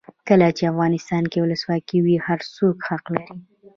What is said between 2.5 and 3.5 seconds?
څوک حق لري.